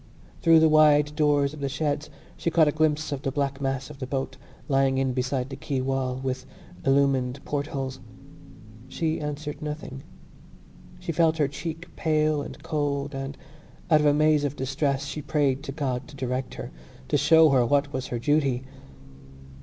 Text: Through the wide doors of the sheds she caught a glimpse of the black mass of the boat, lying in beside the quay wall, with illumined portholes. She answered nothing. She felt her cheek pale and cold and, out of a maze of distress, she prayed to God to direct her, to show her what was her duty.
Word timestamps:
Through 0.41 0.61
the 0.61 0.67
wide 0.67 1.15
doors 1.15 1.53
of 1.53 1.59
the 1.59 1.69
sheds 1.69 2.09
she 2.35 2.49
caught 2.49 2.67
a 2.67 2.71
glimpse 2.71 3.11
of 3.11 3.21
the 3.21 3.31
black 3.31 3.61
mass 3.61 3.91
of 3.91 3.99
the 3.99 4.07
boat, 4.07 4.35
lying 4.67 4.97
in 4.97 5.13
beside 5.13 5.49
the 5.49 5.55
quay 5.55 5.79
wall, 5.79 6.15
with 6.23 6.47
illumined 6.83 7.39
portholes. 7.45 7.99
She 8.87 9.19
answered 9.19 9.61
nothing. 9.61 10.01
She 10.97 11.11
felt 11.11 11.37
her 11.37 11.47
cheek 11.47 11.95
pale 11.95 12.41
and 12.41 12.63
cold 12.63 13.13
and, 13.13 13.37
out 13.91 13.99
of 13.99 14.07
a 14.07 14.13
maze 14.15 14.43
of 14.43 14.55
distress, 14.55 15.05
she 15.05 15.21
prayed 15.21 15.61
to 15.65 15.71
God 15.71 16.07
to 16.07 16.15
direct 16.15 16.55
her, 16.55 16.71
to 17.07 17.15
show 17.15 17.49
her 17.49 17.63
what 17.63 17.93
was 17.93 18.07
her 18.07 18.17
duty. 18.17 18.63